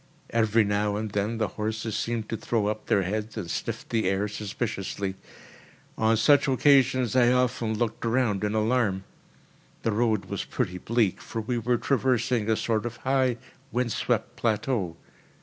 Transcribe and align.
Every 0.31 0.63
now 0.63 0.95
and 0.95 1.11
then 1.11 1.37
the 1.37 1.49
horses 1.49 1.95
seemed 1.95 2.27
to 2.29 2.35
throw 2.35 2.65
up 2.65 2.87
their 2.87 3.03
heads 3.03 3.37
and 3.37 3.51
sniffed 3.51 3.91
the 3.91 4.09
air 4.09 4.27
suspiciously. 4.27 5.13
On 5.95 6.17
such 6.17 6.47
occasions 6.47 7.15
I 7.15 7.31
often 7.31 7.77
looked 7.77 8.03
round 8.03 8.43
in 8.43 8.55
alarm. 8.55 9.03
The 9.83 9.91
road 9.91 10.25
was 10.25 10.43
pretty 10.43 10.79
bleak, 10.79 11.21
for 11.21 11.39
we 11.39 11.59
were 11.59 11.77
traversing 11.77 12.49
a 12.49 12.55
sort 12.55 12.87
of 12.87 12.97
high, 12.97 13.37
wind 13.71 13.91
swept 13.91 14.35
plateau. 14.37 14.97